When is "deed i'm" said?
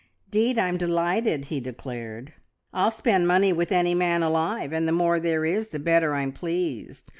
0.31-0.77